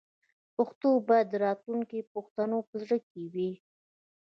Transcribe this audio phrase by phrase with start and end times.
[0.55, 3.51] پښتو باید د راتلونکي پښتنو په زړه کې وي.